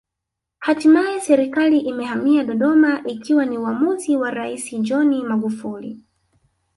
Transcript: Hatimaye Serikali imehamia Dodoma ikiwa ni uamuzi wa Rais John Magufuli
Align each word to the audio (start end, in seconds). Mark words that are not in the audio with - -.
Hatimaye 0.59 1.19
Serikali 1.21 1.79
imehamia 1.79 2.43
Dodoma 2.43 3.01
ikiwa 3.07 3.45
ni 3.45 3.57
uamuzi 3.57 4.15
wa 4.17 4.31
Rais 4.31 4.75
John 4.81 5.21
Magufuli 5.23 5.99